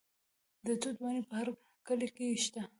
د 0.65 0.67
توت 0.81 0.97
ونې 1.01 1.21
په 1.29 1.33
هر 1.39 1.47
کلي 1.87 2.09
کې 2.15 2.25
شته. 2.43 2.61